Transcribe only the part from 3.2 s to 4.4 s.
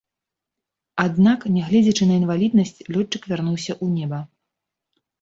вярнуўся ў неба.